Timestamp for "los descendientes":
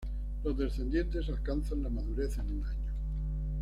0.43-1.29